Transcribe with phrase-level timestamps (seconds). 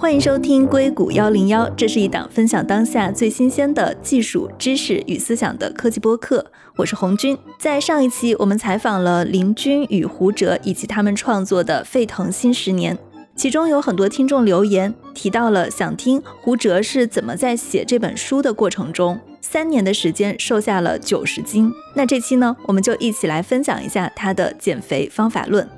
[0.00, 6.44] 欢迎收听硅谷幺零幺，这是一档分享当下最新鲜的技术知识与思想的科技播客。
[6.74, 7.38] 我是红军。
[7.60, 12.96] 在上一期，我们采访了林军与胡哲以及他们创作的《沸腾新十年》，
[13.36, 21.70] 其中有很多听众留言提到了想听胡哲是怎么在写这本书的过程中，三年的时间瘦下了九十斤。
[21.94, 25.68] 那这期呢，我们就一起来分享一下他的减肥方法论。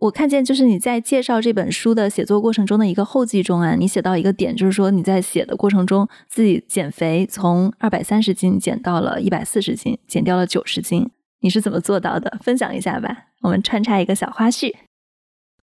[0.00, 11.08] 我看见就是你在介绍这本书的写作过程中的一个后记中啊，你写到一个点，就是说你在写的过程中自己减肥，从二百三十斤减到了一百四十斤，减掉了九十斤，
[11.42, 12.30] 你是怎么做到的？
[12.42, 14.74] 分享一下吧，我们穿插一个小花絮。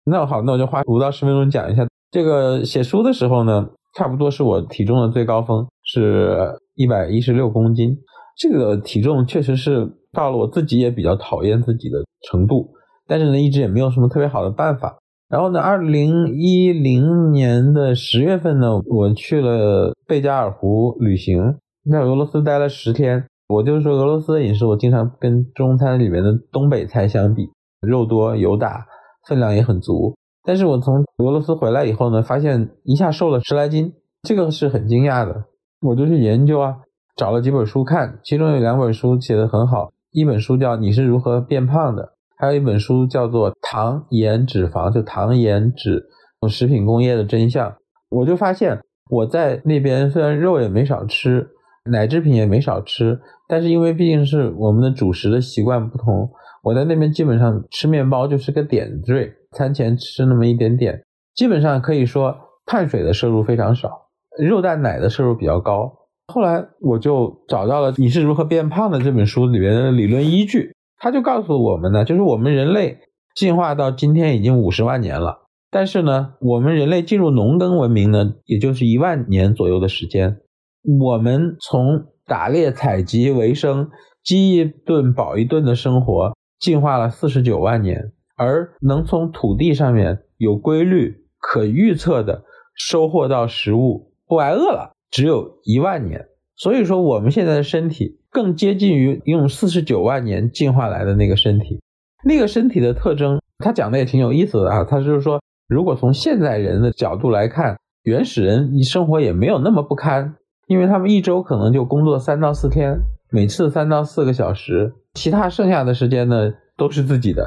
[0.04, 3.66] 那好，那我就花五到十分钟讲一下这个写书的时候呢，
[3.96, 6.36] 差不多是我体重的最高峰，是
[6.74, 7.96] 一百一十六公斤，
[8.36, 12.70] 这个体重确实是到了我自己也比较讨厌自己的程度。
[13.06, 14.98] 但是呢，一直也没有什么特别好的办法。
[15.28, 21.56] 然后呢，二零一零年的十月份呢，我去了贝加尔湖旅行，
[21.90, 23.24] 在俄罗斯待了十天。
[23.52, 27.50] 我就是说，俄罗斯的饮食我经常跟中餐里面的东北菜相比，
[27.82, 28.86] 肉多油大，
[29.28, 30.14] 分量也很足。
[30.42, 35.44] 但是我从俄罗斯回来以后呢，发现一下瘦了十来斤，这个是很惊讶的。
[35.82, 36.76] 我就去研究啊，
[37.14, 42.02] 找了几本书看，其中有两本书写的很好，一本书叫《你是如何变胖的》。
[42.38, 46.06] 还有一本书叫做《糖盐脂肪》，就糖盐脂
[46.48, 47.74] 食品工业的真相。
[48.08, 51.50] 我就发现我在那边虽然肉也没少吃，
[51.90, 56.30] 奶制品也没少吃，但是因为毕竟是我们的主食的习惯不同，
[56.62, 61.02] 我在那边基本上吃面包就是个点缀，餐前吃那么一点点，
[61.34, 63.90] 基本上可以说碳水的摄入非常少，
[64.38, 65.92] 肉蛋奶的摄入比较高。
[66.32, 70.72] 后来我就找到了《你是如何变胖的》这本书里面的理论依据。
[70.98, 72.96] 他就告诉我们呢，就是我们人类
[73.34, 80.38] 进化到今天已经五十万年了，但是呢，我们人类进入农耕文明呢，也就是一万年左右的时间。
[80.82, 83.90] 我们从打猎采集为生、
[84.24, 92.44] 饥一顿饱一顿的生活，进化了四十九万年，而能从土地上面有规律、可预测的
[92.74, 96.26] 收获到食物，不挨饿了，只有一万年。
[96.56, 98.18] 所以说，我们现在的身体。
[98.32, 101.82] 更接近于用四十九万年进化来的那个身体，
[102.24, 104.84] 那个身体的特征，他讲的也挺有意思的啊。
[104.84, 110.36] 他就是说，如果从现代人的角度来看，原始人生活也没有那么不堪，
[110.66, 113.00] 因为他们一周可能就工作三到四天，
[113.30, 117.44] 每次三到四个小时，其他剩下的时间呢都是自己的，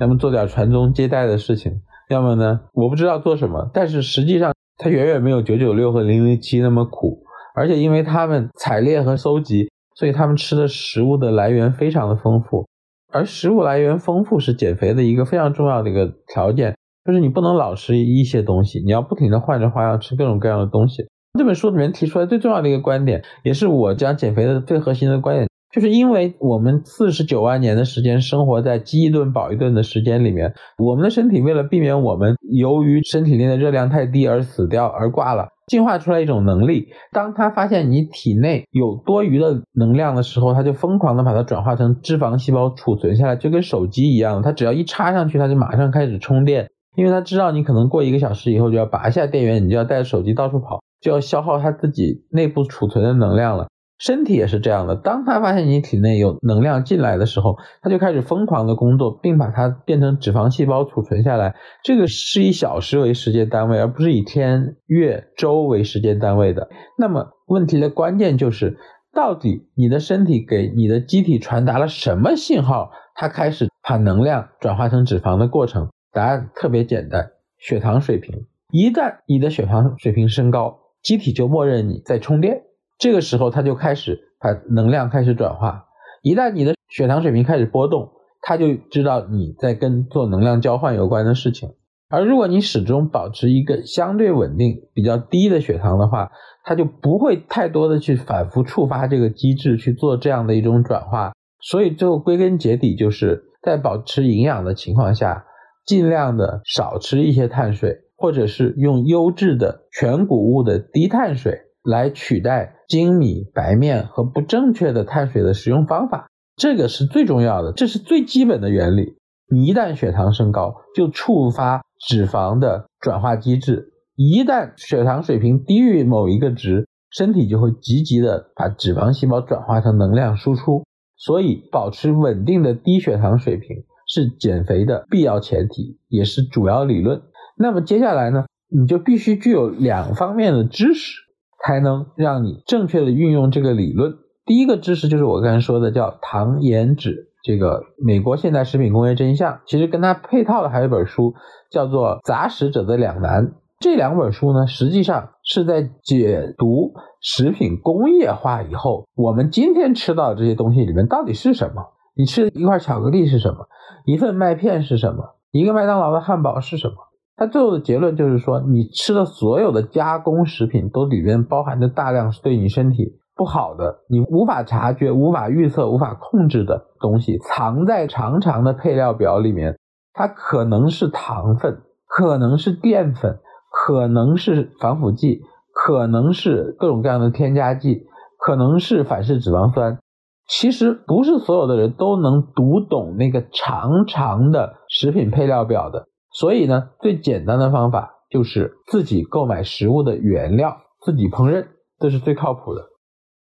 [0.00, 7.22] 要么做点传宗接代的事情，要么呢我不知道做什么，但是实际上他远远没有九九六和零零七那么苦，
[7.54, 9.68] 而且因为他们采猎和搜集。
[9.96, 12.66] 所以他们吃的食物的来源非常的丰富，
[13.12, 16.74] 而食物来源丰富是减肥的一个非常重要的一个条件，
[17.06, 21.06] 就是你不能老吃一些东西，你要不停的换着花样吃各种各样的东西。
[21.36, 35.48] 这本书里面提出来最重要的一个观点，也是我讲减肥的最核心的观点，就是因为我们四十九万年的时间生活在饥一顿饱一顿的时间里面，我们的身体为了避免我们由于身体内的热量太低而死掉而挂了。
[35.66, 53.66] 进化出来一种能力，当他发现你体内有多余的能量的时候，他就疯狂的把它转化成脂肪细胞储存下来，就跟手机一样，他只要一插上去，他就马上开始充电，因为他知道你可能过一个小时以后就要拔下电源，你就要带着手机到处跑，就要消耗他自己内部储存的能量了。
[53.98, 61.54] 身体也是这样的，当他发现你体内有能量进来的时候，他就开始疯狂的工作，并把它变成脂肪细胞储存下来。
[61.82, 66.68] 这个是以小时为时间单位，而不是以天、月、周为时间单位的。
[66.98, 68.78] 那么问题的关键就是，
[69.12, 75.90] 到底你的身体给你的机体传达了什么信号，它开始把能量转化成脂肪的过程？
[76.12, 78.46] 答案特别简单：血糖水平。
[78.72, 82.62] 一旦你的血糖水平升高，机体就默认你在充电。
[82.98, 85.84] 这个时候，它就开始把能量开始转化。
[86.22, 88.10] 一旦你的血糖水平开始波动，
[88.40, 91.68] 它就知道你在跟做能量交换有关的事情。
[92.08, 96.30] 而如果你始终保持一个相对稳定、比较低的血糖的话，
[96.62, 101.32] 它就不会太多的去反复触发这个机制去做这样的一种转化。
[101.60, 105.44] 所以最后归根结底，就是在保持营养的情况下，
[105.84, 111.60] 尽量的少吃一些碳水，或者是用优质的全谷物的低碳水。
[111.82, 119.18] 来取代精米、白面和不正确的碳水的食用方法，这个是最重要的，这是最基本的原理。
[119.52, 123.92] 你一旦血糖升高，就触发脂肪的转化机制。
[124.16, 130.84] 一旦血糖水平低于某一个值，身体就会积极的把脂肪细胞转化成能量输出。
[131.18, 137.20] 所以，保持稳定的低血糖水平是减肥的必要前提，也是主要理论。
[137.56, 141.20] 那么接下来呢，你就必须具有两方面的知识，
[141.64, 144.14] 才能让你正确的运用这个理论。
[144.44, 147.30] 第一个知识就是我刚才说的，叫糖盐脂。
[147.42, 151.34] 这个美国现代食品工业真相，其实跟它配套的还有一本书，
[151.70, 153.48] 叫做《杂食者的两难》。
[153.80, 161.82] 这两本书呢，实际上是在解读食品工业化以后，我们今天吃到的这些东西里面到底是什么？
[162.16, 163.66] 你吃一块巧克力是什么？
[164.06, 165.36] 一份麦片是什么？
[165.50, 166.94] 一个麦当劳的汉堡是什么？
[167.36, 173.18] 它最后的结论就是说，你吃的所有的加工食品都里面包含着大量是对你身体。
[173.36, 179.76] 不好的，你无法察觉、无法预测、无法控制的东西，藏在长长的配料表里面。
[180.12, 183.40] 它可能是糖分，可能是淀粉，
[183.72, 185.40] 可能是防腐剂，
[185.72, 188.06] 可能是各种各样的添加剂，
[188.38, 189.98] 可能是反式脂肪酸。
[190.46, 196.06] 其实不是所有的人都能读懂那个长长的食品配料表的。
[196.34, 201.66] 所以呢，最简单的方法就是自己购买食物的原料，自己烹饪，
[202.00, 202.82] 这是最靠谱的。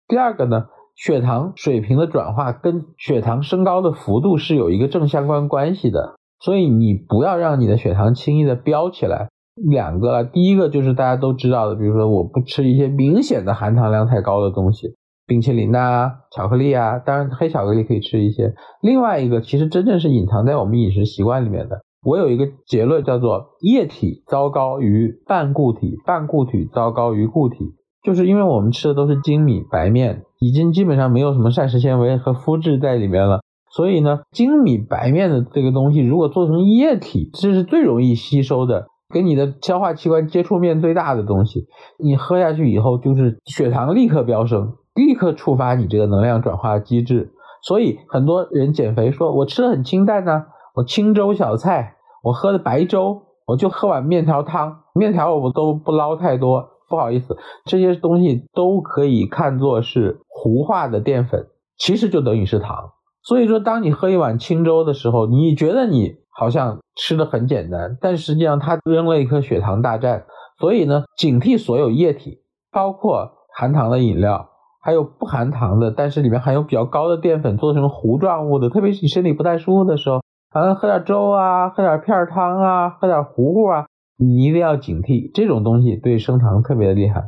[0.08, 9.28] 第二个呢，血糖水平的转化跟血糖升高的幅度是有一个正相关关系的，所以你不要让你的血糖轻易的飙起来。
[9.56, 14.96] 两个了，第一个就是大家都知道的，比如说我不吃一些明显的含糖量太高的东西，
[15.26, 18.54] 冰淇淋呐、巧克力啊，当然黑巧克力可以吃一些。
[18.82, 21.82] 另外一个，其实真正是隐藏在我们饮食习惯里面的。
[22.04, 27.76] 我有一个结论叫做：液体糟糕于半固体，半固体糟糕于固体。
[28.04, 33.40] 就是因为我们吃的都是精米白面，已经基本上没有什么膳食纤维和麸质在里面了，
[33.72, 41.68] 所以呢，精米白面的这个东西如果做成液体，这是最容易吸收的，跟你的消化器官接触面最大的东西，
[41.98, 47.32] 你喝下去以后就是血糖立刻飙升，立刻触发你这个能量转化机制。
[47.66, 56.70] 所以很多人减肥说，我吃的很清淡呢，我清粥小菜，我喝的白粥，我就喝碗面条汤，面条我都不捞太多。
[56.90, 61.48] 不好意思，这些东西都可以看作是糊化的淀粉，
[61.78, 62.92] 其实就等于是糖。
[63.24, 70.26] 所以说，当你喝一碗清粥的时候，你觉得你好像吃的很简单，但实际上它扔了一颗血糖大战。
[70.60, 72.40] 所以呢，警惕所有液体，
[72.72, 74.50] 包括含糖的饮料，
[74.84, 80.22] 还有不含糖的，但是里面含有比较高的淀粉做成糊状物的，特别是你身体不太舒服的时候，
[80.54, 83.88] 好像喝点粥啊，喝点片汤啊，喝点糊糊啊。
[84.18, 87.28] 你一定要警惕这种东西对升糖特别的厉害。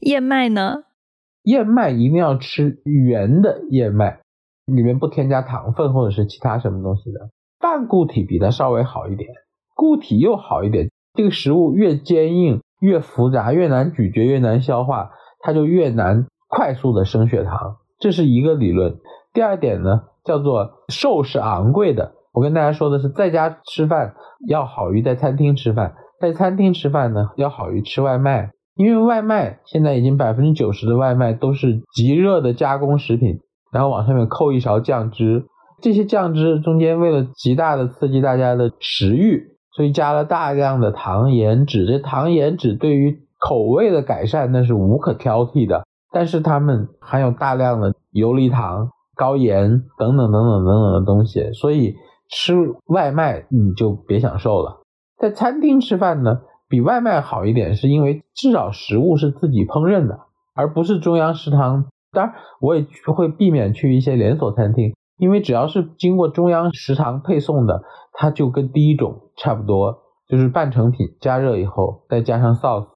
[0.00, 0.84] 燕麦呢？
[1.42, 4.20] 燕麦一定要吃圆的燕麦，
[4.64, 7.28] 里面不添加糖分或者是其他什么东西的。
[7.60, 9.28] 半固体比它稍微好一点，
[9.74, 10.88] 固体又好一点。
[11.12, 17.76] 这个食物越坚硬、越复杂、越难咀嚼、越难消化，它就越难快速的升血糖。
[17.98, 18.98] 这是一个理论。
[19.34, 22.14] 第二点呢，叫做瘦是昂贵的。
[22.34, 24.14] 我跟大家说的是，在家吃饭
[24.48, 25.94] 要好于在餐厅吃饭。
[26.20, 33.38] 在餐厅吃饭呢，要好于吃外卖，因为外卖现在已经百分之九十的外卖都是极热的加工食品，
[33.72, 35.44] 然后往上面扣一勺酱汁，
[35.80, 39.42] 这些酱汁中间为了极大的刺激大家的食欲，
[39.76, 41.86] 所以加了大量的糖盐脂。
[41.86, 51.94] 这糖盐脂对于口味的改善那是无可挑剔的，但是它们含有大量的游离糖、高盐等等等等等等的东西，所以
[52.34, 54.82] 吃外卖你就别想瘦了。
[55.16, 60.18] 在餐厅吃饭呢，比外卖好一点，是因为至少食物是自己烹饪的，
[60.52, 61.86] 而不是中央食堂。
[62.10, 72.88] 当然，我也会避免去一些连锁餐厅，因为只要是经过中央食堂配送的，它就跟第一种差不多，就是半成品，加热以后再加上 sauce。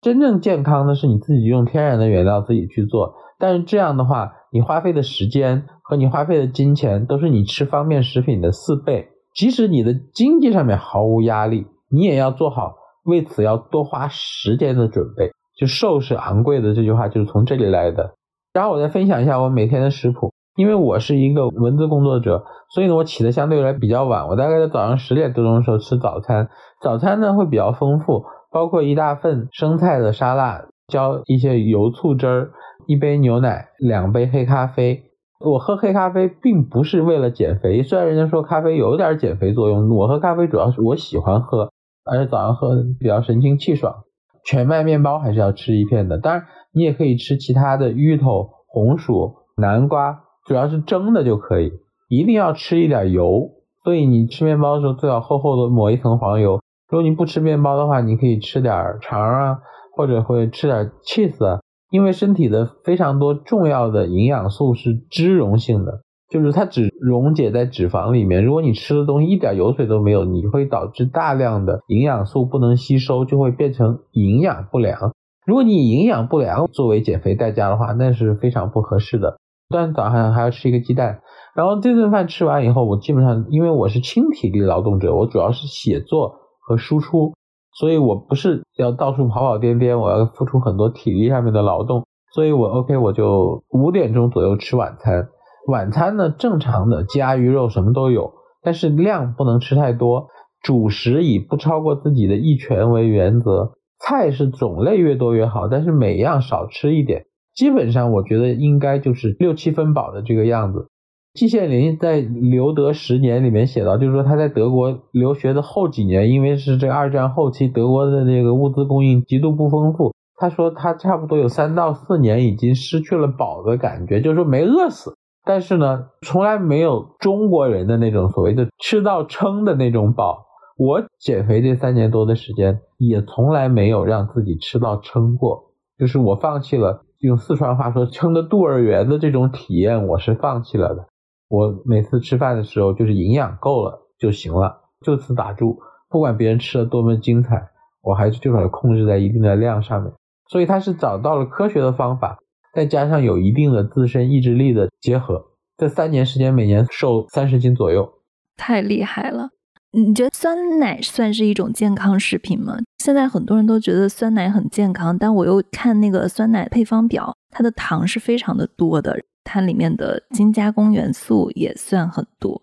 [0.00, 9.08] 真正健康的是你自己用天然的原料自己去做，但是这样的话，你花费的时间和你花费的金钱都是你吃方便食品的四倍。
[9.34, 15.30] 即使你的经济上面毫无压力，你也要做好为此要多花时间的准备。
[15.56, 18.14] 就瘦是昂贵的这句话就是从这里来的。
[18.52, 26.48] 然后我再分享一下我每天的食谱，因为我是一个文字工作者，所以呢我起的相对来比较晚，我大概在早上十点多钟的时候吃早餐。
[26.82, 32.50] 早餐呢会比较丰富，包括一大份生菜的沙拉，浇一些油醋汁儿，
[32.88, 35.02] 一杯牛奶，两杯黑咖啡。
[35.44, 41.68] 我喝黑咖啡并不是为了减肥，虽然人家说咖啡有点减肥作用，我喝咖啡主要是我喜欢喝，
[42.10, 43.94] 而且早上喝比较神清气爽。
[44.42, 51.70] 全麦面包还是要吃一片的，当然你也可以吃其他的芋头、红薯、南瓜，主要是蒸的就可以。
[52.08, 53.50] 一定要吃一点油，
[53.84, 56.58] 所以你吃面包的时候最好厚厚的抹一层黄油。
[56.88, 59.58] 如果你不吃面包的话，你可以吃点肠啊，
[59.94, 68.44] 或者会吃点 cheese 啊，因为身体的非常多重要的营养素是脂溶性的，就是它只溶解在脂肪里面。
[68.44, 75.12] 如果你吃的东西一点油水都没有，你会导致大量的营养素不能吸收，就会变成营养不良。
[75.46, 79.38] 如果你营养不良作为减肥代价的话，那是非常不合适的。
[79.68, 81.20] 但早上还要吃一个鸡蛋，
[81.54, 86.40] 然后这顿饭吃完以后，我基本上因为我是轻体力劳动者，我主要是写作。
[86.68, 87.32] 和输出，
[87.78, 92.04] 所以我不是要到处跑跑颠颠，我要付出很多体力上面的劳动，
[92.34, 95.28] 所以我 OK，我就五点钟左右吃晚餐。
[95.68, 98.32] 晚餐呢，正常的鸡鸭鱼肉什么都有，
[98.62, 100.26] 但是量不能吃太多。
[100.60, 107.26] 主食以不超过自己的一拳为原则，菜是种类越多越好，但是每样少吃一点。
[107.54, 110.88] 基本上我觉得应该就是六七分饱的这个样子。
[111.38, 120.12] 季羡林在留德十年里面写到，就是说他在德国留学的后几年，因为是这二战后期，德国的那个物资供应极度不丰富。
[120.34, 125.14] 他说他差不多有三到四年已经失去了饱的感觉，就是说没饿死，
[125.44, 130.44] 但是呢，从来没有中国人的那种所谓的吃到撑的那种饱。
[130.76, 141.06] 我减肥这三年多的时间，也从来没有让自己吃到撑过，就是我放弃了用四川话说撑的肚儿圆的这种体验，我是放弃了的。
[141.48, 145.78] 我每次吃饭的时候，就是营养够了就行了，就此打住。
[146.10, 147.68] 不管别人吃的多么精彩，
[148.02, 150.12] 我还是就把它控制在一定的量上面。
[150.50, 152.38] 所以他是找到了科学的方法，
[152.74, 155.44] 再加上有一定的自身意志力的结合，
[155.76, 158.10] 这三年时间每年瘦三十斤左右，
[158.56, 159.50] 太厉害了。
[159.90, 162.76] 你觉得酸奶算是一种健康食品吗？
[162.98, 169.18] 现在很多人都觉得酸奶很健康，但我又看那个酸奶配方表，它的糖是非常的多的。
[169.48, 172.60] 它里面的精加工元素也算很多。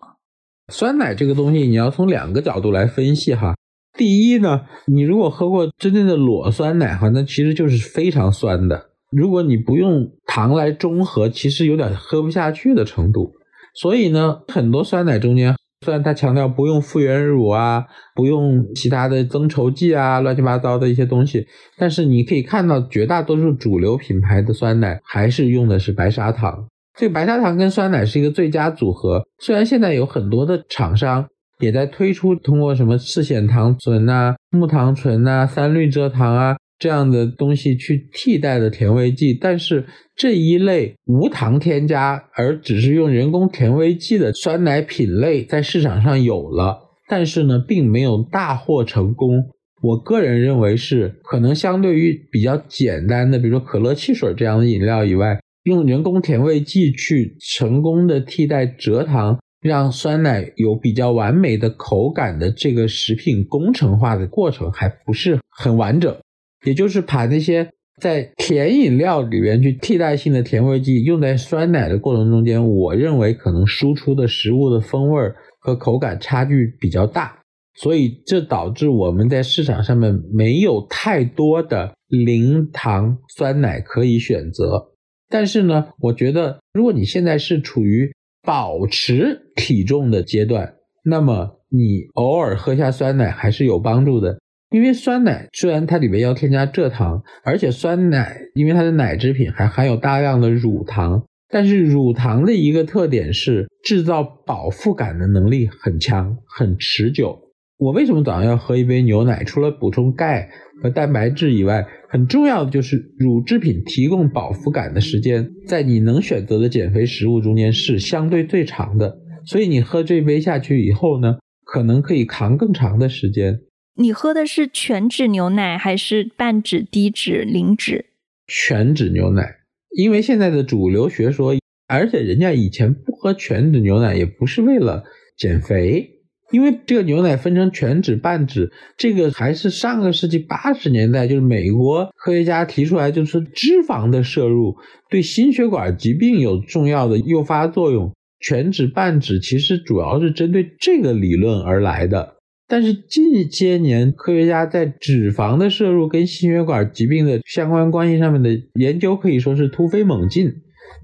[0.72, 3.56] 酸奶这个东西，你要从两个角度来分析哈。
[3.98, 8.90] 第一呢，你如果喝过真正的裸酸奶哈，那其实就是非常酸的。
[9.10, 13.32] 如果你不用糖来中和，其实有点喝不下去的程度。
[13.74, 15.56] 所以呢，很多酸奶中间。
[15.84, 26.66] 虽然它强调不用复原乳啊，不用其他的增稠剂啊，乱七八糟的一些东西，但是你可以看到绝大多数主流品牌的酸奶还是用的是白砂糖。
[26.98, 29.22] 这个白砂糖跟酸奶是一个最佳组合。
[29.38, 31.26] 虽然现在有很多的厂商
[31.60, 36.56] 也在推出通过什么赤藓糖醇啊、木糖醇啊、三氯蔗糖啊。
[36.78, 49.42] 这样的东西去替代的甜味剂，但是这一类无糖添加而只是用人工甜味剂的酸奶品类在市场上有了，但是呢，并没有大获成功。
[49.80, 66.16] 我个人认为是可能相对于比较简单的，比如说可乐汽水这样的饮料以外，用人工甜味剂去成功的替代蔗糖，让酸奶有比较完美的口感的这个食品工程化的过程还不是很完整。
[66.64, 67.68] 也就是把那些
[68.00, 75.20] 在甜饮料里边去替代性的甜味剂用在酸奶的过程中间，我认为可能输出的食物的风味
[75.58, 77.40] 和口感差距比较大，
[77.74, 84.92] 所以这导致我们在市场上面没有太多的零糖酸奶可以选择。
[85.28, 94.38] 但是呢，我觉得如果你现在是处于保持体重的阶段，那么你偶尔喝下酸奶还是有帮助的。
[94.70, 107.40] 因为酸奶虽然它里面要添加蔗糖，而且酸奶因为它的奶制品还含有大量的乳糖，但是乳糖的一个特点是制造饱腹感的能力很强、很持久。
[107.78, 109.44] 我为什么早上要喝一杯牛奶？
[109.44, 110.50] 除了补充钙
[110.82, 119.18] 和蛋白质以外，很重要的就是乳制品提供饱腹感的时间，在你能选择的减肥食物中间是相对最长的。
[119.44, 123.60] 所以你喝这杯下去以后呢，可能可以扛更长的时间。
[123.98, 128.06] 你喝的是全脂牛奶还是半脂、低脂、零脂？
[128.46, 129.56] 全脂牛奶，
[129.96, 131.54] 因为现在的主流学说，
[131.88, 135.04] 而且人家以前不喝全脂牛奶也不是为了
[135.38, 136.15] 减肥，
[136.52, 144.76] 因为这个牛奶分成全脂、半脂，这个还是上个世纪八十年代，就是美国科学家提出来，就是脂肪的摄入
[145.10, 148.12] 对心血管疾病有重要的诱发作用。
[148.38, 152.34] 全脂、半脂其实主要是针对这个理论而来的。
[152.68, 160.52] 但是近些年，科学家在脂肪的摄入跟心血管疾病的相关关系上面的研究可以说是突飞猛进。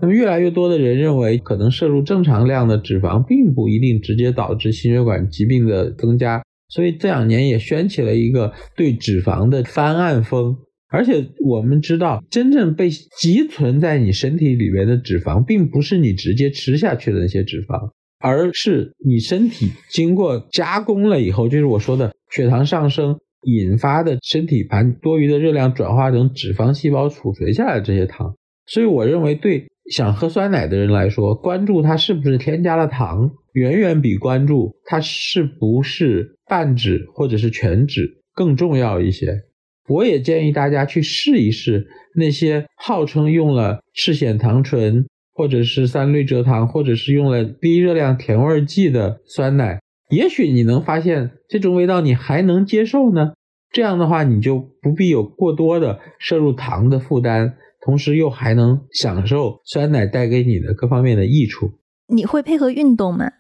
[0.01, 6.43] 那么，越来越多的人认为，可能摄入正常量的脂肪，并不一定直接导致心血管疾病的增加。
[6.69, 10.57] 所以这两年也掀起了一个对脂肪的翻案风。
[10.89, 17.91] 而且我们知道，真正被积存在你身体里面的脂肪，并不是你直接吃下去的那些脂肪。
[18.25, 28.35] 而是你身体经过加工了以后，就是我说的血糖上升引发的身体把多余的热量转化成脂肪细胞储存下来的这些糖。
[28.67, 39.43] 所以我认为，对想喝酸奶的人来说，关注它是不是添加了糖，远远比关注它是不是半脂或者是全脂更重要一些。
[39.89, 53.33] 我也建议大家去试一试那些号称用了赤藓糖醇，或者是三氯蔗糖，或者是用了低热量甜味剂的酸奶，也许你能发现这种味道你还能接受呢。
[53.73, 61.71] 这样的话，你就不必有过多的摄入糖的负担，同时又还能享受酸奶带给你的各方面的益处。
[62.09, 63.31] 你会配合运动吗？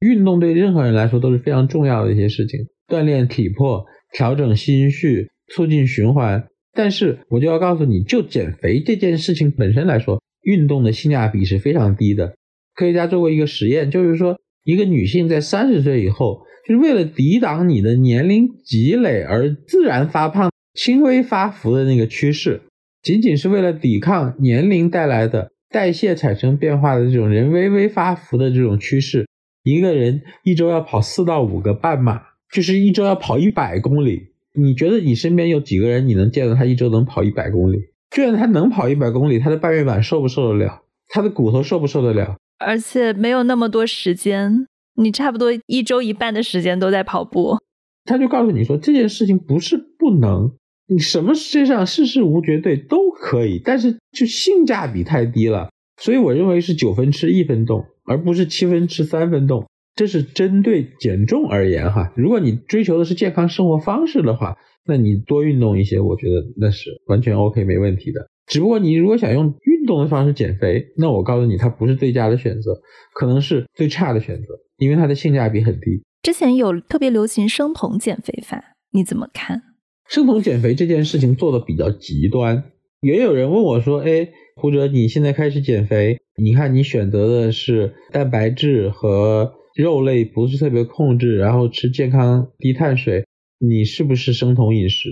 [0.00, 5.28] 运动对任何人来说都是非常重要的一些事情，锻炼体魄，调整心绪。
[5.54, 12.34] 促进循环，但是我就要告诉你，就减肥这件事情本身来说，运动的性价比是非常低的。
[12.74, 22.62] 科学家做过一个实验，就是说，一个女性在三十岁以后，就是为了抵挡你的年龄积累而自然发胖、轻微发福的那个趋势，
[23.02, 29.26] 仅仅是为了抵抗年龄带来的代谢产生变化的这种人微微发福的这种趋势，
[29.64, 32.20] 一个人一周要跑四到五个半马，
[32.52, 34.28] 就是一周要跑一百公里。
[34.54, 37.78] 你觉得你身边有几个人，你能见到他一周能跑一百公里？
[38.10, 40.82] 就算他能跑一百公里，他的半月板受不受得了？
[41.08, 42.36] 他的骨头受不受得了？
[42.58, 44.66] 而且没有那么多时间，
[44.96, 47.56] 你差不多一周一半的时间都在跑步。
[48.04, 50.52] 他就告诉你说，这件事情不是不能，
[50.92, 55.70] 你什么世界上事事无绝对都可以，但是就性价比太低了。
[55.96, 59.66] 所以我认为是九分吃一分动，而不是七分吃三分动。
[59.94, 64.56] 这是针对减重而言哈，如果你追求的是健康生活方式的话，
[64.86, 68.26] 那你多运动一些，我觉得那是完全 OK 没问题的。
[68.46, 72.80] 只不过你如果想用运动的方式减肥，那我告诉你，它不是最佳的选择，
[73.14, 76.02] 可能是最差的选择，因为它的性价比很低。
[76.22, 79.62] 之前有特别流行生酮减肥法，你怎么看？
[80.08, 82.64] 生酮减肥这件事情做的比较极端，
[83.00, 89.54] 也有人问我说，哎，胡哲，你现在开始减肥，你看你选择的是蛋白质和。
[89.74, 93.24] 肉类不是特别控制，然后吃健康低碳水，
[93.58, 95.08] 你是不是生酮饮食？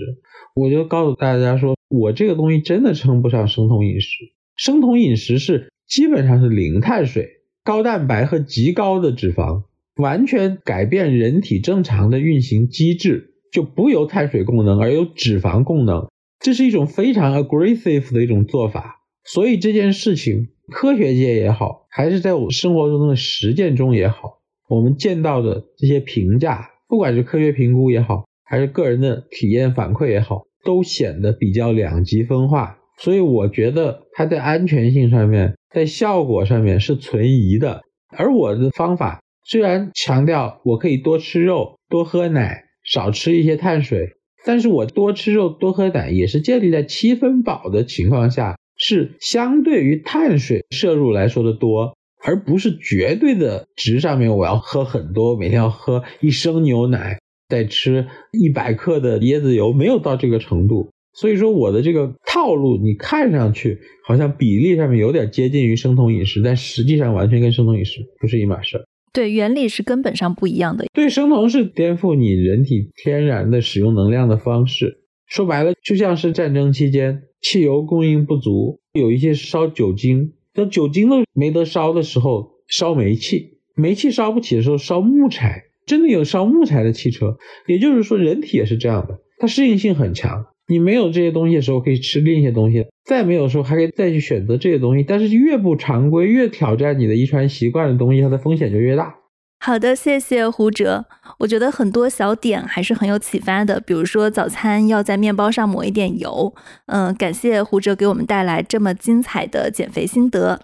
[0.53, 4.17] 我就告诉大家说，我这个东西真的称不上生酮饮食。
[4.55, 7.27] 生酮饮食是基本上是零碳水、
[7.63, 9.63] 高蛋白和极高的脂肪，
[9.95, 16.07] 完全改变人体正常的运行机制，就不由碳水功能而有脂肪功能。
[16.39, 19.01] 这是一种非常 aggressive 的一种做法。
[19.23, 24.39] 所以这件事情，科学界也好，还是在我生活中的实践中也好。
[24.67, 32.77] 我们见到的这些评价，不管是科学评估也好，还是个人的体验反馈也好，都显得比较两极分化。
[32.97, 37.81] 所以我觉得它在安全性上面，在效果上面是存疑的。
[38.17, 44.09] 而我的方法虽然强调我可以多吃肉、多喝奶、少吃一些碳水，
[44.45, 51.95] 但是我多吃肉、多喝奶也是建立在七分饱的情况下，是相对于碳水摄入来说的多。
[52.23, 57.17] 而不是绝对的值上面，我要喝很多，每天要喝一升牛奶，
[57.49, 60.91] 再吃一百克的椰子油，没有到这个程度。
[61.13, 68.83] 所以说我的这个套路，你看上去好像比例上面有点接近于生酮饮食，但实际上完全跟生酮饮食不是一码事儿。
[69.13, 70.85] 对，原理是根本上不一样的。
[70.93, 74.99] 对，生酮是颠覆你人体天然的使用能量的方式。
[75.27, 80.33] 说白了，就像是战争期间汽油供应不足，有一些烧酒精。
[80.53, 85.63] 等酒精都没得烧的时候，烧煤气；煤气烧不起的时候，烧木材。
[85.85, 87.37] 真的有烧木材的汽车。
[87.67, 90.45] 也就是说，人体也是这样的，它适应性很强。
[90.71, 95.03] 你没有这些东西的时候，可以吃另一些东西；再没有的时候，还可以再去选择这些东西。
[95.03, 99.15] 但是越不常规、越挑战你的遗传习惯的东西，它的风险就越大。
[99.59, 101.05] 好的，谢谢胡哲。
[101.39, 106.53] 我觉得很多小点还是很有启发的，比如说早餐要在面包上抹一点油。
[106.87, 110.61] 嗯，感谢胡哲给我们带来这么精彩的减肥心得。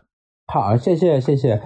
[0.48, 1.62] 好，谢谢，谢谢。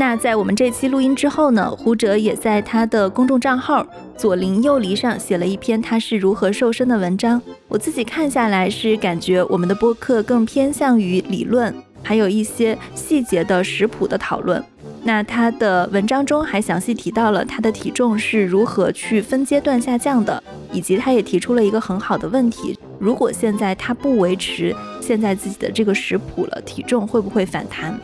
[0.00, 3.86] 那在我们这期录音之后呢，胡哲也在他的公众账号
[4.16, 7.40] 左邻右离上写了一篇他是如何瘦身的文章。
[7.68, 14.64] 我自己看下来是感觉我们的播客更偏向于理论，还有一些细节的食谱的讨论。
[15.02, 28.00] 那他的文章中还详细提到了他的体重是如何去分阶段下降的，以及他也提出了一个很好的问题：如果现在他不维持现在自己的这个食谱了，体重会不会反弹？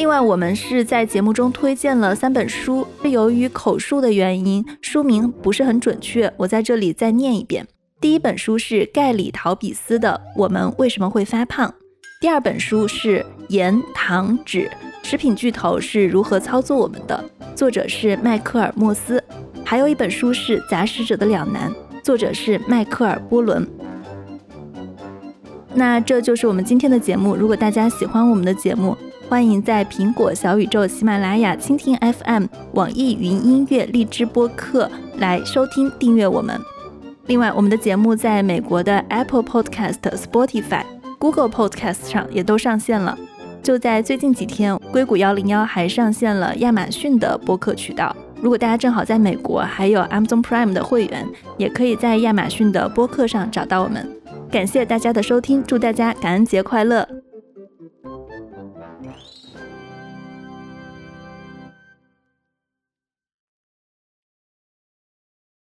[0.00, 7.68] 另外，我们是在节目中推荐了三本书，是由于口述的原因，书名不是很准确，我在这里再念一遍。
[8.00, 11.68] 第一本书是盖里陶比斯的《我们为什么会发胖》，
[12.18, 14.70] 第二本书是盐、糖、脂，
[15.02, 17.22] 食品巨头是如何操作我们的，
[17.54, 19.22] 作者是迈克尔·莫斯。
[19.62, 21.70] 还有一本书是《杂食者的两难》，
[22.02, 23.68] 作者是迈克尔·波伦。
[25.74, 27.36] 那这就是我们今天的节目。
[27.36, 28.96] 如果大家喜欢我们的节目，
[29.28, 36.60] 欢迎在苹果、小宇宙、喜马拉雅、蜻蜓 FM、网易云音乐、荔枝播客来收听、订阅我们。
[37.26, 40.82] 另外，我们的节目在美国的 Apple Podcast、Spotify、
[41.20, 43.16] Google Podcast 上也都上线了。
[43.62, 48.14] 就在最近几天，硅谷幺零幺还上线了亚马逊的播客渠道。
[48.42, 51.24] 如果大家正好在美国，还有 Amazon Prime 的会员，
[51.56, 54.19] 也可以在亚马逊的播客上找到我们。
[54.50, 57.19] 感谢大家的收听，祝大家感恩节快乐！